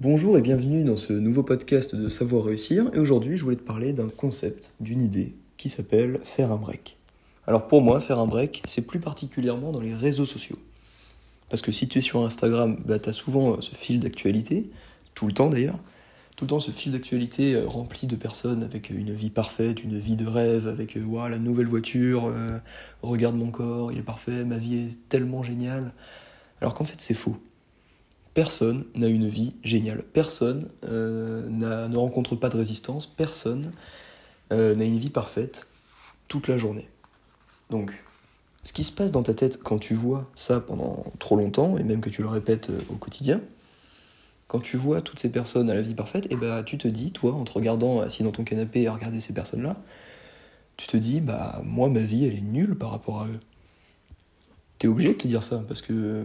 Bonjour 0.00 0.38
et 0.38 0.42
bienvenue 0.42 0.84
dans 0.84 0.96
ce 0.96 1.12
nouveau 1.12 1.42
podcast 1.42 1.96
de 1.96 2.08
Savoir 2.08 2.44
réussir. 2.44 2.88
Et 2.94 3.00
aujourd'hui, 3.00 3.36
je 3.36 3.42
voulais 3.42 3.56
te 3.56 3.64
parler 3.64 3.92
d'un 3.92 4.06
concept, 4.08 4.72
d'une 4.78 5.02
idée 5.02 5.34
qui 5.56 5.68
s'appelle 5.68 6.20
faire 6.22 6.52
un 6.52 6.56
break. 6.56 6.96
Alors 7.48 7.66
pour 7.66 7.82
moi, 7.82 7.98
faire 7.98 8.20
un 8.20 8.28
break, 8.28 8.62
c'est 8.64 8.86
plus 8.86 9.00
particulièrement 9.00 9.72
dans 9.72 9.80
les 9.80 9.92
réseaux 9.92 10.24
sociaux. 10.24 10.56
Parce 11.48 11.62
que 11.62 11.72
si 11.72 11.88
tu 11.88 11.98
es 11.98 12.00
sur 12.00 12.24
Instagram, 12.24 12.80
bah, 12.86 13.00
tu 13.00 13.08
as 13.08 13.12
souvent 13.12 13.54
euh, 13.54 13.60
ce 13.60 13.74
fil 13.74 13.98
d'actualité, 13.98 14.70
tout 15.16 15.26
le 15.26 15.32
temps 15.32 15.50
d'ailleurs, 15.50 15.80
tout 16.36 16.44
le 16.44 16.50
temps 16.50 16.60
ce 16.60 16.70
fil 16.70 16.92
d'actualité 16.92 17.54
euh, 17.54 17.66
rempli 17.66 18.06
de 18.06 18.14
personnes 18.14 18.62
avec 18.62 18.90
une 18.90 19.12
vie 19.12 19.30
parfaite, 19.30 19.82
une 19.82 19.98
vie 19.98 20.14
de 20.14 20.28
rêve, 20.28 20.68
avec 20.68 20.96
euh, 20.96 21.28
la 21.28 21.40
nouvelle 21.40 21.66
voiture, 21.66 22.32
regarde 23.02 23.34
mon 23.34 23.50
corps, 23.50 23.90
il 23.90 23.98
est 23.98 24.02
parfait, 24.02 24.44
ma 24.44 24.58
vie 24.58 24.76
est 24.76 25.08
tellement 25.08 25.42
géniale. 25.42 25.92
Alors 26.60 26.74
qu'en 26.74 26.84
fait 26.84 27.00
c'est 27.00 27.14
faux. 27.14 27.36
Personne 28.38 28.84
n'a 28.94 29.08
une 29.08 29.26
vie 29.26 29.54
géniale. 29.64 30.04
Personne 30.04 30.68
ne 30.84 31.96
rencontre 31.96 32.36
pas 32.36 32.48
de 32.48 32.56
résistance. 32.56 33.04
Personne 33.04 33.72
n'a 34.52 34.84
une 34.84 34.98
vie 34.98 35.10
parfaite 35.10 35.66
toute 36.28 36.46
la 36.46 36.56
journée. 36.56 36.88
Donc, 37.68 37.92
ce 38.62 38.72
qui 38.72 38.84
se 38.84 38.92
passe 38.92 39.10
dans 39.10 39.24
ta 39.24 39.34
tête 39.34 39.60
quand 39.60 39.78
tu 39.78 39.94
vois 39.94 40.30
ça 40.36 40.60
pendant 40.60 41.04
trop 41.18 41.34
longtemps, 41.34 41.78
et 41.78 41.82
même 41.82 42.00
que 42.00 42.10
tu 42.10 42.22
le 42.22 42.28
répètes 42.28 42.70
euh, 42.70 42.78
au 42.90 42.94
quotidien, 42.94 43.40
quand 44.46 44.60
tu 44.60 44.76
vois 44.76 45.00
toutes 45.00 45.18
ces 45.18 45.32
personnes 45.32 45.68
à 45.68 45.74
la 45.74 45.82
vie 45.82 45.94
parfaite, 45.94 46.26
et 46.26 46.34
eh 46.34 46.36
bah 46.36 46.58
ben, 46.58 46.62
tu 46.62 46.78
te 46.78 46.86
dis, 46.86 47.10
toi, 47.10 47.34
en 47.34 47.42
te 47.42 47.50
regardant 47.50 48.02
assis 48.02 48.22
dans 48.22 48.30
ton 48.30 48.44
canapé 48.44 48.86
à 48.86 48.92
regarder 48.92 49.20
ces 49.20 49.34
personnes-là, 49.34 49.76
tu 50.76 50.86
te 50.86 50.96
dis, 50.96 51.20
bah 51.20 51.60
moi 51.64 51.88
ma 51.88 52.02
vie 52.02 52.24
elle 52.24 52.36
est 52.36 52.40
nulle 52.40 52.76
par 52.76 52.92
rapport 52.92 53.20
à 53.22 53.26
eux. 53.26 53.40
T'es 54.78 54.86
obligé 54.86 55.08
de 55.08 55.18
te 55.18 55.26
dire 55.26 55.42
ça, 55.42 55.64
parce 55.66 55.82
que 55.82 56.24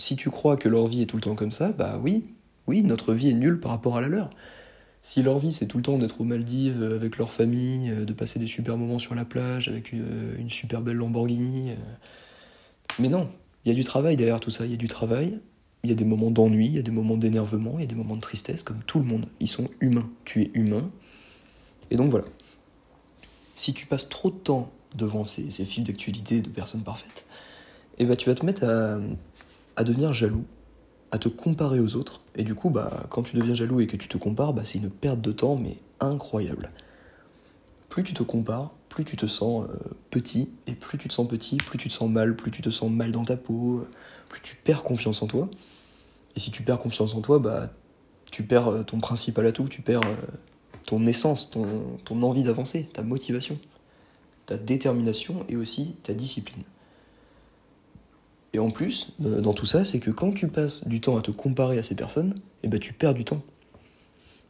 si 0.00 0.16
tu 0.16 0.30
crois 0.30 0.56
que 0.56 0.68
leur 0.68 0.86
vie 0.86 1.02
est 1.02 1.06
tout 1.06 1.16
le 1.16 1.22
temps 1.22 1.34
comme 1.34 1.52
ça, 1.52 1.72
bah 1.72 2.00
oui, 2.02 2.24
oui, 2.66 2.82
notre 2.82 3.12
vie 3.12 3.28
est 3.28 3.34
nulle 3.34 3.60
par 3.60 3.70
rapport 3.70 3.96
à 3.96 4.00
la 4.00 4.08
leur. 4.08 4.30
Si 5.02 5.22
leur 5.22 5.38
vie 5.38 5.52
c'est 5.52 5.66
tout 5.66 5.76
le 5.76 5.82
temps 5.82 5.98
d'être 5.98 6.20
aux 6.20 6.24
Maldives 6.24 6.82
euh, 6.82 6.96
avec 6.96 7.16
leur 7.18 7.30
famille, 7.30 7.90
euh, 7.90 8.04
de 8.04 8.12
passer 8.12 8.38
des 8.38 8.46
super 8.46 8.76
moments 8.76 8.98
sur 8.98 9.14
la 9.14 9.24
plage 9.24 9.68
avec 9.68 9.94
euh, 9.94 10.36
une, 10.38 10.50
super 10.50 10.82
belle 10.82 10.96
Lamborghini. 10.96 11.70
Mais 12.98 13.08
non, 13.08 13.30
il 13.64 13.68
y 13.68 13.72
a 13.72 13.74
du 13.74 13.84
travail 13.84 14.16
derrière 14.16 14.40
tout 14.40 14.50
ça, 14.50 14.64
il 14.64 14.70
y 14.70 14.74
a 14.74 14.78
du 14.78 14.88
travail, 14.88 15.38
il 15.84 15.90
y 15.90 15.92
a 15.92 15.96
des 15.96 16.04
moments 16.04 16.30
d'ennui, 16.30 16.66
il 16.66 16.72
y 16.72 16.78
a 16.78 16.82
des 16.82 16.90
moments 16.90 17.16
d'énervement, 17.16 17.74
il 17.76 17.80
y 17.80 17.84
a 17.84 17.86
des 17.86 17.94
moments 17.94 18.16
de 18.16 18.20
tristesse, 18.20 18.62
comme 18.62 18.82
tout 18.86 18.98
le 18.98 19.04
monde. 19.04 19.26
Ils 19.38 19.48
sont 19.48 19.68
humains, 19.80 20.10
tu 20.24 20.42
es 20.42 20.50
humain. 20.54 20.90
Et 21.90 21.96
donc 21.96 22.10
voilà. 22.10 22.26
Si 23.54 23.72
tu 23.74 23.86
passes 23.86 24.08
trop 24.08 24.30
de 24.30 24.36
temps 24.36 24.70
devant 24.96 25.24
ces, 25.24 25.50
ces 25.50 25.64
fils 25.64 25.84
d'actualité 25.84 26.42
de 26.42 26.48
personnes 26.48 26.82
parfaites, 26.82 27.26
eh 27.98 28.06
ben, 28.06 28.16
tu 28.16 28.28
vas 28.28 28.34
te 28.34 28.44
mettre 28.44 28.64
à, 28.64 28.98
à 29.76 29.84
devenir 29.84 30.12
jaloux 30.12 30.44
à 31.10 31.18
te 31.18 31.28
comparer 31.28 31.80
aux 31.80 31.96
autres. 31.96 32.20
Et 32.36 32.44
du 32.44 32.54
coup, 32.54 32.70
bah, 32.70 33.06
quand 33.10 33.22
tu 33.22 33.36
deviens 33.36 33.54
jaloux 33.54 33.80
et 33.80 33.86
que 33.86 33.96
tu 33.96 34.08
te 34.08 34.16
compares, 34.16 34.52
bah, 34.52 34.62
c'est 34.64 34.78
une 34.78 34.90
perte 34.90 35.20
de 35.20 35.32
temps, 35.32 35.56
mais 35.56 35.76
incroyable. 35.98 36.70
Plus 37.88 38.04
tu 38.04 38.14
te 38.14 38.22
compares, 38.22 38.70
plus 38.88 39.04
tu 39.04 39.16
te 39.16 39.26
sens 39.26 39.68
euh, 39.68 39.76
petit, 40.10 40.50
et 40.66 40.72
plus 40.72 40.98
tu 40.98 41.08
te 41.08 41.12
sens 41.12 41.26
petit, 41.26 41.56
plus 41.56 41.78
tu 41.78 41.88
te 41.88 41.92
sens 41.92 42.08
mal, 42.08 42.36
plus 42.36 42.50
tu 42.50 42.62
te 42.62 42.70
sens 42.70 42.90
mal 42.90 43.10
dans 43.10 43.24
ta 43.24 43.36
peau, 43.36 43.86
plus 44.28 44.40
tu 44.40 44.56
perds 44.56 44.84
confiance 44.84 45.22
en 45.22 45.26
toi. 45.26 45.48
Et 46.36 46.40
si 46.40 46.50
tu 46.50 46.62
perds 46.62 46.78
confiance 46.78 47.14
en 47.14 47.20
toi, 47.20 47.38
bah, 47.40 47.70
tu 48.30 48.44
perds 48.44 48.68
euh, 48.68 48.82
ton 48.84 49.00
principal 49.00 49.46
atout, 49.46 49.68
tu 49.68 49.82
perds 49.82 50.06
euh, 50.06 50.14
ton 50.86 51.04
essence, 51.06 51.50
ton, 51.50 51.96
ton 52.04 52.22
envie 52.22 52.44
d'avancer, 52.44 52.88
ta 52.92 53.02
motivation, 53.02 53.58
ta 54.46 54.56
détermination 54.56 55.44
et 55.48 55.56
aussi 55.56 55.96
ta 56.04 56.14
discipline. 56.14 56.62
Et 58.52 58.58
en 58.58 58.70
plus, 58.70 59.12
euh, 59.24 59.40
dans 59.40 59.54
tout 59.54 59.66
ça, 59.66 59.84
c'est 59.84 60.00
que 60.00 60.10
quand 60.10 60.32
tu 60.32 60.48
passes 60.48 60.86
du 60.88 61.00
temps 61.00 61.16
à 61.16 61.22
te 61.22 61.30
comparer 61.30 61.78
à 61.78 61.82
ces 61.82 61.94
personnes, 61.94 62.34
eh 62.62 62.68
ben 62.68 62.80
tu 62.80 62.92
perds 62.92 63.14
du 63.14 63.24
temps. 63.24 63.42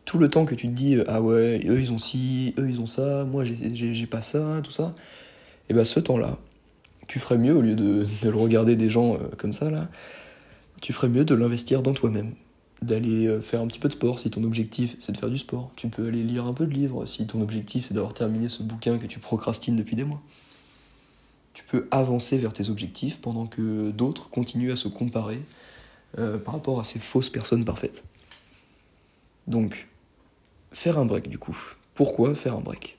Tout 0.06 0.18
le 0.18 0.28
temps 0.28 0.44
que 0.46 0.54
tu 0.54 0.68
te 0.68 0.72
dis, 0.72 0.96
euh, 0.96 1.04
ah 1.06 1.20
ouais, 1.20 1.60
eux 1.66 1.80
ils 1.80 1.92
ont 1.92 1.98
ci, 1.98 2.54
eux 2.58 2.68
ils 2.68 2.80
ont 2.80 2.86
ça, 2.86 3.24
moi 3.24 3.44
j'ai 3.44 4.06
pas 4.06 4.22
ça, 4.22 4.60
tout 4.64 4.72
ça, 4.72 4.94
eh 5.68 5.74
ben 5.74 5.84
ce 5.84 6.00
temps-là, 6.00 6.38
tu 7.08 7.18
ferais 7.18 7.36
mieux, 7.36 7.54
au 7.54 7.60
lieu 7.60 7.74
de, 7.74 8.06
le 8.22 8.30
regarder 8.30 8.76
des 8.76 8.88
gens 8.88 9.14
euh, 9.14 9.18
comme 9.36 9.52
ça, 9.52 9.70
là, 9.70 9.88
tu 10.80 10.92
ferais 10.92 11.08
mieux 11.08 11.24
de 11.24 11.34
l'investir 11.34 11.82
dans 11.82 11.92
toi-même. 11.92 12.34
D'aller 12.80 13.28
faire 13.42 13.60
un 13.60 13.66
petit 13.66 13.78
peu 13.78 13.88
de 13.88 13.92
sport 13.92 14.18
si 14.18 14.30
ton 14.30 14.42
objectif 14.42 14.96
c'est 15.00 15.12
de 15.12 15.18
faire 15.18 15.28
du 15.28 15.36
sport. 15.36 15.70
Tu 15.76 15.88
peux 15.88 16.08
aller 16.08 16.22
lire 16.22 16.46
un 16.46 16.54
peu 16.54 16.64
de 16.64 16.72
livres 16.72 17.04
si 17.04 17.26
ton 17.26 17.42
objectif 17.42 17.84
c'est 17.84 17.92
d'avoir 17.92 18.14
terminé 18.14 18.48
ce 18.48 18.62
bouquin 18.62 18.96
que 18.96 19.04
tu 19.04 19.18
procrastines 19.18 19.76
depuis 19.76 19.96
des 19.96 20.04
mois 20.04 20.22
tu 21.54 21.64
peux 21.64 21.88
avancer 21.90 22.38
vers 22.38 22.52
tes 22.52 22.70
objectifs 22.70 23.20
pendant 23.20 23.46
que 23.46 23.90
d'autres 23.90 24.30
continuent 24.30 24.72
à 24.72 24.76
se 24.76 24.88
comparer 24.88 25.42
euh, 26.18 26.38
par 26.38 26.54
rapport 26.54 26.80
à 26.80 26.84
ces 26.84 26.98
fausses 26.98 27.30
personnes 27.30 27.64
parfaites. 27.64 28.04
Donc, 29.46 29.88
faire 30.72 30.98
un 30.98 31.04
break 31.04 31.28
du 31.28 31.38
coup. 31.38 31.58
Pourquoi 31.94 32.34
faire 32.34 32.56
un 32.56 32.60
break? 32.60 32.98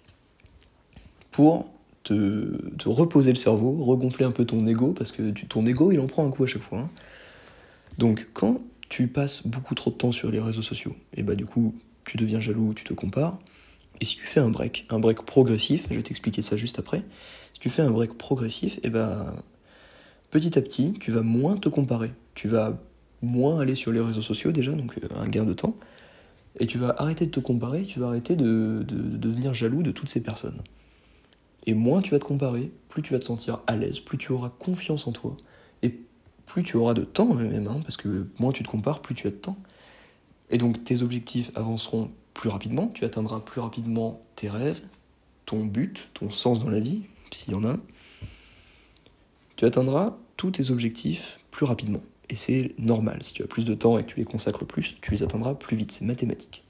Pour 1.31 1.71
te, 2.03 2.87
reposer 2.87 3.31
le 3.31 3.35
cerveau, 3.35 3.83
regonfler 3.83 4.25
un 4.25 4.31
peu 4.31 4.45
ton 4.45 4.65
ego, 4.67 4.93
parce 4.93 5.11
que 5.11 5.31
ton 5.45 5.65
ego 5.65 5.91
il 5.91 5.99
en 5.99 6.07
prend 6.07 6.25
un 6.25 6.29
coup 6.29 6.43
à 6.43 6.47
chaque 6.47 6.61
fois. 6.61 6.79
Hein. 6.79 6.89
Donc, 7.97 8.27
quand 8.33 8.61
tu 8.89 9.07
passes 9.07 9.47
beaucoup 9.47 9.75
trop 9.75 9.91
de 9.91 9.95
temps 9.95 10.11
sur 10.11 10.31
les 10.31 10.39
réseaux 10.39 10.61
sociaux, 10.61 10.95
et 11.15 11.23
bah 11.23 11.35
du 11.35 11.45
coup, 11.45 11.75
tu 12.03 12.17
deviens 12.17 12.39
jaloux, 12.39 12.73
tu 12.73 12.83
te 12.83 12.93
compares, 12.93 13.39
et 14.01 14.05
si 14.05 14.17
tu 14.17 14.25
fais 14.25 14.39
un 14.39 14.49
break, 14.49 14.87
un 14.89 14.99
break 14.99 15.21
progressif, 15.21 15.87
je 15.89 15.95
vais 15.95 16.01
t'expliquer 16.01 16.41
ça 16.41 16.57
juste 16.57 16.79
après, 16.79 17.03
si 17.53 17.59
tu 17.59 17.69
fais 17.69 17.83
un 17.83 17.91
break 17.91 18.17
progressif, 18.17 18.79
et 18.79 18.87
eh 18.87 18.89
ben 18.89 19.35
petit 20.31 20.57
à 20.57 20.61
petit, 20.61 20.93
tu 20.99 21.11
vas 21.11 21.21
moins 21.21 21.55
te 21.55 21.69
comparer. 21.69 22.11
Tu 22.33 22.47
vas 22.47 22.79
moins 23.21 23.59
aller 23.59 23.75
sur 23.75 23.91
les 23.91 24.01
réseaux 24.01 24.23
sociaux 24.23 24.51
déjà, 24.51 24.71
donc 24.71 24.97
euh, 24.97 25.07
un 25.15 25.27
gain 25.27 25.43
de 25.43 25.53
temps. 25.53 25.75
Et 26.59 26.65
tu 26.65 26.79
vas 26.79 26.95
arrêter 26.97 27.27
de 27.27 27.31
te 27.31 27.39
comparer, 27.39 27.83
tu 27.83 27.99
vas 27.99 28.07
arrêter 28.07 28.35
de, 28.35 28.83
devenir 28.87 29.53
jaloux 29.53 29.83
de 29.83 29.91
toutes 29.91 30.09
ces 30.09 30.23
personnes. 30.23 30.59
Et 31.67 31.75
moins 31.75 32.01
tu 32.01 32.11
vas 32.11 32.19
te 32.19 32.25
comparer, 32.25 32.71
plus 32.89 33.03
tu 33.03 33.13
vas 33.13 33.19
te 33.19 33.25
sentir 33.25 33.59
à 33.67 33.75
l'aise, 33.75 33.99
plus 33.99 34.17
tu 34.17 34.31
auras 34.31 34.49
confiance 34.49 35.05
en 35.05 35.11
toi, 35.11 35.37
et 35.83 35.95
plus 36.47 36.63
tu 36.63 36.75
auras 36.75 36.95
de 36.95 37.03
temps 37.03 37.35
même, 37.35 37.67
hein, 37.67 37.79
parce 37.83 37.97
que 37.97 38.27
moins 38.39 38.51
tu 38.51 38.63
te 38.63 38.67
compares, 38.67 39.01
plus 39.01 39.13
tu 39.13 39.27
as 39.27 39.31
de 39.31 39.35
temps. 39.35 39.57
Et 40.49 40.57
donc 40.57 40.83
tes 40.83 41.03
objectifs 41.03 41.51
avanceront 41.55 42.11
plus 42.41 42.49
rapidement, 42.49 42.87
tu 42.87 43.05
atteindras 43.05 43.39
plus 43.39 43.61
rapidement 43.61 44.19
tes 44.35 44.49
rêves, 44.49 44.81
ton 45.45 45.63
but, 45.63 46.09
ton 46.15 46.31
sens 46.31 46.63
dans 46.63 46.71
la 46.71 46.79
vie, 46.79 47.03
s'il 47.29 47.53
y 47.53 47.55
en 47.55 47.63
a. 47.63 47.77
Tu 49.57 49.65
atteindras 49.65 50.17
tous 50.37 50.49
tes 50.49 50.71
objectifs 50.71 51.37
plus 51.51 51.67
rapidement. 51.67 52.01
Et 52.31 52.35
c'est 52.35 52.73
normal, 52.79 53.21
si 53.21 53.35
tu 53.35 53.43
as 53.43 53.45
plus 53.45 53.63
de 53.63 53.75
temps 53.75 53.99
et 53.99 54.03
que 54.03 54.09
tu 54.09 54.17
les 54.17 54.25
consacres 54.25 54.65
plus, 54.65 54.97
tu 55.01 55.11
les 55.11 55.21
atteindras 55.21 55.53
plus 55.53 55.77
vite, 55.77 55.91
c'est 55.91 56.03
mathématique. 56.03 56.63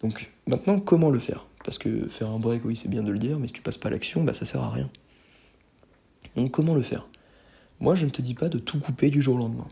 Donc 0.00 0.30
maintenant, 0.46 0.78
comment 0.78 1.10
le 1.10 1.18
faire? 1.18 1.44
Parce 1.64 1.78
que 1.78 2.06
faire 2.06 2.30
un 2.30 2.38
break, 2.38 2.64
oui, 2.64 2.76
c'est 2.76 2.88
bien 2.88 3.02
de 3.02 3.10
le 3.10 3.18
dire, 3.18 3.40
mais 3.40 3.48
si 3.48 3.54
tu 3.54 3.62
passes 3.62 3.78
pas 3.78 3.88
à 3.88 3.90
l'action, 3.90 4.22
bah 4.22 4.32
ça 4.32 4.44
sert 4.44 4.62
à 4.62 4.70
rien. 4.70 4.88
Donc 6.36 6.52
comment 6.52 6.76
le 6.76 6.82
faire? 6.82 7.08
Moi, 7.80 7.96
je 7.96 8.04
ne 8.04 8.10
te 8.10 8.22
dis 8.22 8.34
pas 8.34 8.48
de 8.48 8.60
tout 8.60 8.78
couper 8.78 9.10
du 9.10 9.22
jour 9.22 9.34
au 9.34 9.38
lendemain. 9.38 9.66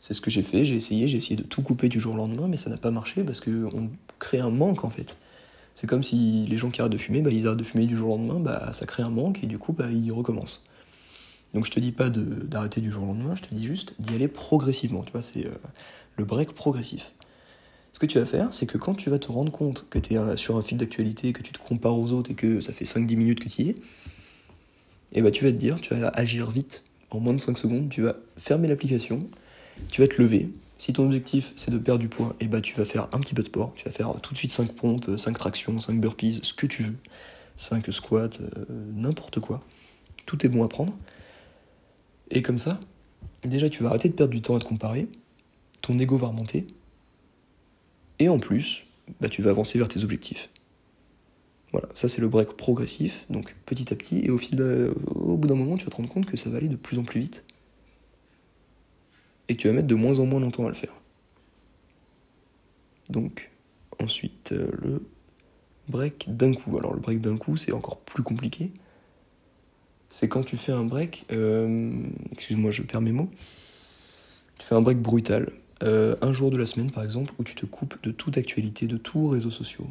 C'est 0.00 0.14
ce 0.14 0.20
que 0.20 0.30
j'ai 0.30 0.42
fait, 0.42 0.64
j'ai 0.64 0.76
essayé, 0.76 1.08
j'ai 1.08 1.18
essayé 1.18 1.36
de 1.36 1.42
tout 1.42 1.62
couper 1.62 1.88
du 1.88 1.98
jour 2.00 2.14
au 2.14 2.16
lendemain, 2.16 2.48
mais 2.48 2.56
ça 2.56 2.70
n'a 2.70 2.76
pas 2.76 2.90
marché 2.90 3.22
parce 3.24 3.40
qu'on 3.40 3.90
crée 4.18 4.38
un 4.38 4.50
manque 4.50 4.84
en 4.84 4.90
fait. 4.90 5.16
C'est 5.74 5.86
comme 5.86 6.02
si 6.02 6.46
les 6.48 6.56
gens 6.56 6.70
qui 6.70 6.80
arrêtent 6.80 6.92
de 6.92 6.98
fumer, 6.98 7.22
bah, 7.22 7.30
ils 7.30 7.46
arrêtent 7.46 7.58
de 7.58 7.64
fumer 7.64 7.86
du 7.86 7.96
jour 7.96 8.14
au 8.14 8.16
lendemain, 8.16 8.40
bah, 8.40 8.72
ça 8.72 8.86
crée 8.86 9.02
un 9.02 9.10
manque 9.10 9.42
et 9.42 9.46
du 9.46 9.58
coup 9.58 9.72
bah, 9.72 9.90
ils 9.90 10.12
recommencent. 10.12 10.62
Donc 11.54 11.64
je 11.64 11.70
te 11.70 11.80
dis 11.80 11.92
pas 11.92 12.08
d'arrêter 12.10 12.80
du 12.80 12.90
jour 12.90 13.04
au 13.04 13.06
lendemain, 13.06 13.34
je 13.36 13.42
te 13.42 13.54
dis 13.54 13.64
juste 13.64 13.94
d'y 13.98 14.14
aller 14.14 14.28
progressivement. 14.28 15.02
Tu 15.02 15.12
vois, 15.12 15.22
c'est 15.22 15.46
euh, 15.46 15.54
le 16.16 16.24
break 16.24 16.52
progressif. 16.52 17.12
Ce 17.92 17.98
que 17.98 18.06
tu 18.06 18.18
vas 18.18 18.26
faire, 18.26 18.52
c'est 18.52 18.66
que 18.66 18.76
quand 18.76 18.94
tu 18.94 19.08
vas 19.08 19.18
te 19.18 19.32
rendre 19.32 19.50
compte 19.50 19.86
que 19.88 19.98
tu 19.98 20.14
es 20.14 20.36
sur 20.36 20.56
un 20.56 20.62
fil 20.62 20.76
d'actualité, 20.76 21.32
que 21.32 21.42
tu 21.42 21.52
te 21.52 21.58
compares 21.58 21.98
aux 21.98 22.12
autres 22.12 22.30
et 22.30 22.34
que 22.34 22.60
ça 22.60 22.72
fait 22.72 22.84
5-10 22.84 23.16
minutes 23.16 23.40
que 23.40 23.48
tu 23.48 23.62
y 23.62 23.70
es, 23.70 23.74
et 25.12 25.20
eh 25.20 25.22
bah, 25.22 25.30
tu 25.30 25.44
vas 25.44 25.50
te 25.50 25.56
dire, 25.56 25.80
tu 25.80 25.94
vas 25.94 26.08
agir 26.08 26.50
vite, 26.50 26.84
en 27.10 27.20
moins 27.20 27.32
de 27.32 27.40
5 27.40 27.56
secondes, 27.56 27.88
tu 27.88 28.02
vas 28.02 28.16
fermer 28.36 28.68
l'application, 28.68 29.20
tu 29.90 30.00
vas 30.00 30.08
te 30.08 30.20
lever. 30.20 30.50
Si 30.78 30.92
ton 30.92 31.06
objectif 31.06 31.52
c'est 31.56 31.70
de 31.70 31.78
perdre 31.78 32.00
du 32.00 32.08
poids, 32.08 32.36
et 32.40 32.44
eh 32.44 32.46
bah 32.46 32.58
ben, 32.58 32.62
tu 32.62 32.74
vas 32.74 32.84
faire 32.84 33.08
un 33.12 33.20
petit 33.20 33.34
peu 33.34 33.42
de 33.42 33.46
sport. 33.46 33.72
Tu 33.74 33.84
vas 33.84 33.90
faire 33.90 34.12
tout 34.20 34.32
de 34.32 34.38
suite 34.38 34.52
5 34.52 34.72
pompes, 34.72 35.16
5 35.16 35.38
tractions, 35.38 35.80
5 35.80 36.00
burpees, 36.00 36.40
ce 36.42 36.52
que 36.52 36.66
tu 36.66 36.82
veux. 36.82 36.96
5 37.56 37.90
squats, 37.92 38.28
euh, 38.40 38.64
n'importe 38.94 39.40
quoi. 39.40 39.62
Tout 40.26 40.44
est 40.44 40.48
bon 40.48 40.64
à 40.64 40.68
prendre. 40.68 40.94
Et 42.30 42.42
comme 42.42 42.58
ça, 42.58 42.78
déjà 43.44 43.70
tu 43.70 43.82
vas 43.82 43.90
arrêter 43.90 44.08
de 44.08 44.14
perdre 44.14 44.34
du 44.34 44.42
temps 44.42 44.56
à 44.56 44.58
te 44.58 44.64
comparer. 44.64 45.08
Ton 45.82 45.98
ego 45.98 46.16
va 46.16 46.28
remonter. 46.28 46.66
Et 48.18 48.28
en 48.28 48.38
plus, 48.38 48.84
bah, 49.20 49.28
tu 49.28 49.42
vas 49.42 49.50
avancer 49.50 49.78
vers 49.78 49.88
tes 49.88 50.04
objectifs. 50.04 50.50
Voilà, 51.72 51.88
ça 51.94 52.08
c'est 52.08 52.20
le 52.20 52.28
break 52.28 52.52
progressif, 52.56 53.26
donc 53.28 53.54
petit 53.66 53.92
à 53.92 53.96
petit, 53.96 54.24
et 54.24 54.30
au, 54.30 54.38
fil 54.38 54.62
au 55.14 55.36
bout 55.36 55.48
d'un 55.48 55.56
moment, 55.56 55.76
tu 55.76 55.84
vas 55.84 55.90
te 55.90 55.96
rendre 55.96 56.08
compte 56.08 56.26
que 56.26 56.36
ça 56.36 56.48
va 56.48 56.58
aller 56.58 56.68
de 56.68 56.76
plus 56.76 56.98
en 56.98 57.02
plus 57.02 57.20
vite 57.20 57.44
et 59.48 59.56
tu 59.56 59.68
vas 59.68 59.74
mettre 59.74 59.88
de 59.88 59.94
moins 59.94 60.18
en 60.18 60.26
moins 60.26 60.40
longtemps 60.40 60.64
à 60.66 60.68
le 60.68 60.74
faire. 60.74 60.92
Donc, 63.10 63.50
ensuite, 64.02 64.52
euh, 64.52 64.70
le 64.82 65.02
break 65.88 66.26
d'un 66.36 66.52
coup. 66.54 66.76
Alors, 66.78 66.94
le 66.94 67.00
break 67.00 67.20
d'un 67.20 67.36
coup, 67.36 67.56
c'est 67.56 67.72
encore 67.72 67.98
plus 68.00 68.22
compliqué. 68.22 68.72
C'est 70.08 70.28
quand 70.28 70.42
tu 70.44 70.56
fais 70.56 70.72
un 70.72 70.84
break, 70.84 71.24
euh, 71.32 71.92
excuse-moi, 72.32 72.70
je 72.70 72.82
perds 72.82 73.00
mes 73.00 73.12
mots. 73.12 73.30
Tu 74.58 74.66
fais 74.66 74.74
un 74.74 74.80
break 74.82 74.98
brutal. 74.98 75.52
euh, 75.82 76.16
un 76.22 76.32
jour 76.32 76.50
de 76.50 76.56
la 76.56 76.64
semaine 76.64 76.90
par 76.90 77.04
exemple 77.04 77.34
où 77.38 77.44
tu 77.44 77.54
te 77.54 77.66
coupes 77.66 78.02
de 78.02 78.10
toute 78.10 78.38
actualité, 78.38 78.86
de 78.86 78.96
tous 78.96 79.28
réseaux 79.28 79.50
sociaux. 79.50 79.86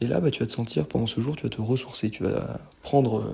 Et 0.00 0.06
là, 0.06 0.20
bah, 0.20 0.30
tu 0.30 0.40
vas 0.40 0.46
te 0.46 0.52
sentir 0.52 0.86
pendant 0.86 1.06
ce 1.06 1.20
jour, 1.20 1.36
tu 1.36 1.42
vas 1.42 1.50
te 1.50 1.60
ressourcer, 1.60 2.08
tu 2.08 2.22
vas 2.22 2.58
prendre, 2.82 3.30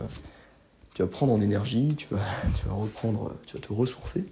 tu 0.95 1.03
vas 1.03 1.09
prendre 1.09 1.33
en 1.33 1.41
énergie, 1.41 1.95
tu 1.97 2.09
vas, 2.11 2.25
tu 2.61 2.67
vas 2.67 2.75
reprendre, 2.75 3.37
tu 3.47 3.57
vas 3.57 3.63
te 3.63 3.73
ressourcer. 3.73 4.27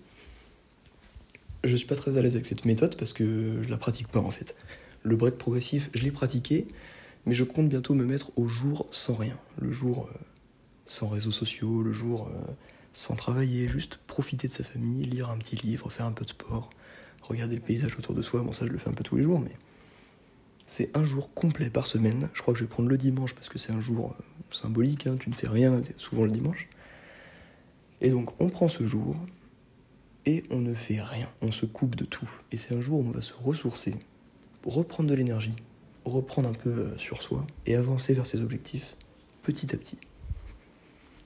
Je 1.64 1.76
suis 1.76 1.86
pas 1.86 1.96
très 1.96 2.16
à 2.16 2.22
l'aise 2.22 2.34
avec 2.34 2.46
cette 2.46 2.64
méthode 2.64 2.96
parce 2.96 3.12
que 3.12 3.62
je 3.62 3.68
la 3.68 3.76
pratique 3.76 4.08
pas 4.08 4.20
en 4.20 4.30
fait. 4.30 4.56
Le 5.02 5.16
break 5.16 5.36
progressif, 5.36 5.90
je 5.94 6.02
l'ai 6.02 6.10
pratiqué, 6.10 6.66
mais 7.26 7.34
je 7.34 7.44
compte 7.44 7.68
bientôt 7.68 7.94
me 7.94 8.04
mettre 8.04 8.32
au 8.36 8.48
jour 8.48 8.86
sans 8.90 9.14
rien. 9.14 9.38
Le 9.60 9.72
jour 9.72 10.08
euh, 10.12 10.18
sans 10.86 11.08
réseaux 11.08 11.32
sociaux, 11.32 11.82
le 11.82 11.92
jour 11.92 12.28
sans 12.92 13.16
travailler, 13.16 13.68
juste 13.68 13.98
profiter 14.06 14.48
de 14.48 14.52
sa 14.52 14.64
famille, 14.64 15.04
lire 15.04 15.30
un 15.30 15.38
petit 15.38 15.56
livre, 15.56 15.90
faire 15.90 16.06
un 16.06 16.12
peu 16.12 16.24
de 16.24 16.30
sport, 16.30 16.70
regarder 17.22 17.54
le 17.54 17.62
paysage 17.62 17.96
autour 17.98 18.14
de 18.14 18.22
soi. 18.22 18.42
Bon, 18.42 18.52
ça, 18.52 18.66
je 18.66 18.72
le 18.72 18.78
fais 18.78 18.90
un 18.90 18.94
peu 18.94 19.04
tous 19.04 19.16
les 19.16 19.22
jours, 19.22 19.40
mais 19.40 19.52
c'est 20.66 20.90
un 20.96 21.04
jour 21.04 21.32
complet 21.34 21.70
par 21.70 21.86
semaine. 21.86 22.28
Je 22.34 22.42
crois 22.42 22.54
que 22.54 22.60
je 22.60 22.64
vais 22.64 22.70
prendre 22.70 22.88
le 22.88 22.98
dimanche 22.98 23.34
parce 23.34 23.48
que 23.48 23.58
c'est 23.58 23.72
un 23.72 23.80
jour 23.80 24.14
euh, 24.18 24.22
symbolique, 24.50 25.06
hein. 25.06 25.16
tu 25.18 25.30
ne 25.30 25.34
fais 25.34 25.48
rien, 25.48 25.82
souvent 25.96 26.24
le 26.24 26.30
dimanche. 26.30 26.68
Et 28.00 28.10
donc, 28.10 28.40
on 28.40 28.48
prend 28.48 28.68
ce 28.68 28.86
jour 28.86 29.16
et 30.26 30.44
on 30.50 30.58
ne 30.58 30.74
fait 30.74 31.00
rien, 31.00 31.28
on 31.40 31.52
se 31.52 31.66
coupe 31.66 31.96
de 31.96 32.04
tout. 32.04 32.30
Et 32.52 32.56
c'est 32.56 32.74
un 32.74 32.80
jour 32.80 33.00
où 33.00 33.08
on 33.08 33.10
va 33.10 33.20
se 33.20 33.32
ressourcer, 33.34 33.94
reprendre 34.64 35.10
de 35.10 35.14
l'énergie, 35.14 35.56
reprendre 36.04 36.48
un 36.48 36.54
peu 36.54 36.70
euh, 36.70 36.98
sur 36.98 37.22
soi 37.22 37.46
et 37.66 37.76
avancer 37.76 38.14
vers 38.14 38.26
ses 38.26 38.40
objectifs 38.40 38.96
petit 39.42 39.74
à 39.74 39.78
petit. 39.78 39.98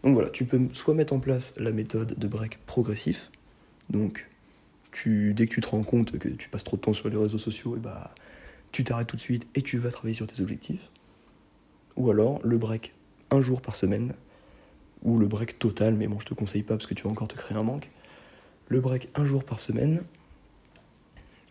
Donc 0.02 0.14
voilà, 0.14 0.31
tu 0.31 0.44
peux 0.44 0.60
soit 0.72 0.94
mettre 0.94 1.12
en 1.12 1.20
place 1.20 1.54
la 1.56 1.72
méthode 1.72 2.19
de 2.19 2.28
break 2.28 2.58
progressif, 2.66 3.31
donc 3.90 4.26
dès 5.04 5.46
que 5.46 5.52
tu 5.52 5.60
te 5.60 5.66
rends 5.66 5.82
compte 5.82 6.19
que 6.19 6.28
tu 6.28 6.48
passes 6.48 6.64
trop 6.64 6.76
de 6.76 6.82
temps 6.82 6.93
sur 6.93 7.08
les 7.08 7.16
réseaux 7.16 7.38
sociaux, 7.38 7.76
et 7.76 7.81
bah, 7.81 8.14
tu 8.72 8.84
t'arrêtes 8.84 9.08
tout 9.08 9.16
de 9.16 9.20
suite 9.20 9.46
et 9.54 9.62
tu 9.62 9.78
vas 9.78 9.90
travailler 9.90 10.14
sur 10.14 10.26
tes 10.26 10.40
objectifs. 10.40 10.90
Ou 11.96 12.10
alors 12.10 12.40
le 12.43 12.56
break 12.58 12.94
un 13.31 13.43
jour 13.43 13.60
par 13.60 13.76
semaine, 13.76 14.14
ou 15.02 15.19
le 15.19 15.26
break 15.26 15.58
total, 15.58 15.94
mais 15.94 16.06
bon, 16.06 16.19
je 16.20 16.26
te 16.26 16.34
conseille 16.34 16.62
pas 16.62 16.75
parce 16.76 16.87
que 16.87 16.94
tu 16.94 17.04
vas 17.04 17.10
encore 17.10 17.28
te 17.28 17.37
créer 17.37 17.56
un 17.56 17.62
manque. 17.62 17.90
Le 18.68 18.80
break 18.80 19.08
un 19.14 19.24
jour 19.24 19.44
par 19.44 19.60
semaine, 19.60 20.02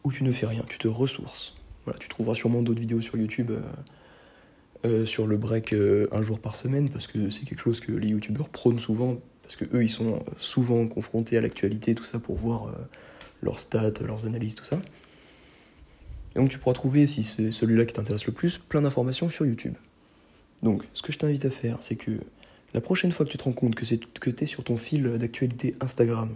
où 0.04 0.12
tu 0.12 0.24
ne 0.24 0.32
fais 0.32 0.46
rien, 0.46 0.64
tu 0.68 0.78
te 0.78 0.88
ressources. 0.88 1.56
Tu 2.00 2.10
trouveras 2.10 2.36
sûrement 2.36 2.62
d'autres 2.62 2.80
vidéos 2.80 3.02
sur 3.02 3.18
YouTube. 3.18 3.52
Euh, 3.52 3.62
euh, 4.86 5.06
sur 5.06 5.26
le 5.26 5.36
break 5.36 5.74
euh, 5.74 6.08
un 6.12 6.22
jour 6.22 6.38
par 6.40 6.56
semaine, 6.56 6.90
parce 6.90 7.08
que 7.08 7.32
c'est 7.32 7.44
quelque 7.46 7.62
chose 7.62 7.80
que 7.80 7.92
les 7.92 8.10
youtubeurs 8.10 8.50
prônent 8.50 8.80
souvent, 8.80 9.18
parce 9.42 9.56
que 9.56 9.66
eux 9.76 9.84
ils 9.84 9.90
sont 9.90 10.24
souvent 10.38 10.88
confrontés 10.88 11.38
à 11.38 11.42
l'actualité, 11.42 11.96
tout 11.96 12.04
ça, 12.04 12.20
pour 12.20 12.36
voir 12.36 12.72
leurs 13.42 13.60
stats, 13.60 13.94
leurs 14.06 14.28
analyses, 14.28 14.54
tout 14.54 14.66
ça. 14.66 14.80
Et 16.36 16.40
donc 16.40 16.50
tu 16.50 16.60
pourras 16.60 16.74
trouver, 16.74 17.08
si 17.08 17.24
c'est 17.24 17.50
celui-là 17.50 17.86
qui 17.86 17.94
t'intéresse 17.94 18.28
le 18.28 18.34
plus, 18.34 18.60
plein 18.60 18.82
d'informations 18.82 19.30
sur 19.30 19.48
YouTube. 19.48 19.74
Donc 20.62 20.84
ce 20.94 21.02
que 21.02 21.12
je 21.12 21.18
t'invite 21.18 21.46
à 21.46 21.50
faire, 21.50 21.78
c'est 21.80 21.96
que 21.96 22.12
la 22.76 22.82
prochaine 22.82 23.12
fois 23.12 23.26
que 23.26 23.32
tu 23.32 23.38
te 23.38 23.44
rends 23.44 23.54
compte 23.54 23.74
que, 23.74 23.86
que 23.96 24.30
tu 24.30 24.44
es 24.44 24.46
sur 24.46 24.64
ton 24.64 24.78
fil 24.78 25.04
d'actualité 25.18 25.74
Instagram, 25.82 26.32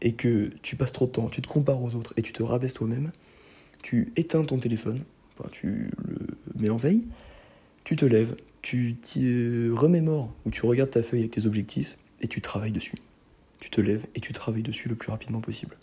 et 0.00 0.12
que 0.12 0.50
tu 0.62 0.76
passes 0.76 0.92
trop 0.92 1.06
de 1.06 1.12
temps, 1.12 1.28
tu 1.28 1.42
te 1.42 1.48
compares 1.48 1.82
aux 1.82 1.94
autres 1.94 2.12
et 2.16 2.22
tu 2.22 2.32
te 2.32 2.42
rabaisses 2.42 2.74
toi-même, 2.74 3.10
tu 3.82 4.12
éteins 4.16 4.44
ton 4.44 4.58
téléphone, 4.58 5.00
enfin, 5.38 5.48
tu 5.52 5.90
le 6.04 6.60
mets 6.60 6.70
en 6.70 6.76
veille, 6.76 7.04
tu 7.84 7.96
te 7.96 8.04
lèves, 8.04 8.36
tu 8.62 8.96
t'y 9.00 9.68
remémores 9.70 10.32
ou 10.44 10.50
tu 10.50 10.66
regardes 10.66 10.90
ta 10.90 11.02
feuille 11.02 11.20
avec 11.20 11.32
tes 11.32 11.46
objectifs 11.46 11.96
et 12.20 12.28
tu 12.28 12.40
travailles 12.40 12.72
dessus. 12.72 12.96
Tu 13.60 13.70
te 13.70 13.80
lèves 13.80 14.06
et 14.14 14.20
tu 14.20 14.32
travailles 14.32 14.62
dessus 14.62 14.88
le 14.88 14.94
plus 14.94 15.10
rapidement 15.10 15.40
possible. 15.40 15.76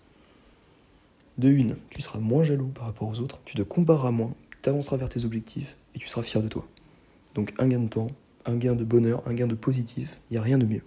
De 1.37 1.49
une, 1.49 1.77
tu 1.89 2.01
seras 2.01 2.19
moins 2.19 2.43
jaloux 2.43 2.67
par 2.67 2.85
rapport 2.85 3.07
aux 3.07 3.19
autres, 3.19 3.39
tu 3.45 3.55
te 3.55 3.63
compareras 3.63 4.11
moins, 4.11 4.35
tu 4.61 4.69
avanceras 4.69 4.97
vers 4.97 5.09
tes 5.09 5.25
objectifs 5.25 5.77
et 5.95 5.99
tu 5.99 6.07
seras 6.07 6.21
fier 6.21 6.43
de 6.43 6.47
toi. 6.47 6.67
Donc 7.33 7.53
un 7.57 7.67
gain 7.67 7.79
de 7.79 7.89
temps, 7.89 8.11
un 8.45 8.55
gain 8.55 8.75
de 8.75 8.83
bonheur, 8.83 9.23
un 9.27 9.33
gain 9.33 9.47
de 9.47 9.55
positif, 9.55 10.19
il 10.29 10.33
n'y 10.33 10.37
a 10.37 10.41
rien 10.41 10.57
de 10.57 10.65
mieux. 10.65 10.83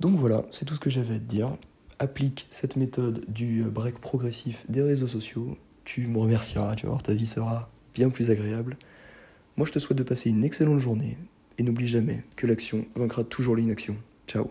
Donc 0.00 0.16
voilà, 0.16 0.44
c'est 0.52 0.64
tout 0.64 0.74
ce 0.74 0.80
que 0.80 0.90
j'avais 0.90 1.16
à 1.16 1.18
te 1.18 1.24
dire. 1.24 1.56
Applique 1.98 2.46
cette 2.50 2.76
méthode 2.76 3.24
du 3.28 3.64
break 3.64 3.98
progressif 3.98 4.64
des 4.68 4.82
réseaux 4.82 5.08
sociaux. 5.08 5.56
Tu 5.84 6.06
me 6.06 6.18
remercieras, 6.18 6.76
tu 6.76 6.86
vas 6.86 6.90
voir, 6.90 7.02
ta 7.02 7.14
vie 7.14 7.26
sera 7.26 7.70
bien 7.94 8.10
plus 8.10 8.30
agréable. 8.30 8.76
Moi, 9.56 9.66
je 9.66 9.72
te 9.72 9.78
souhaite 9.80 9.98
de 9.98 10.04
passer 10.04 10.30
une 10.30 10.44
excellente 10.44 10.78
journée 10.78 11.18
et 11.58 11.64
n'oublie 11.64 11.88
jamais 11.88 12.22
que 12.36 12.46
l'action 12.46 12.86
vaincra 12.94 13.24
toujours 13.24 13.56
l'inaction. 13.56 13.96
Ciao 14.28 14.50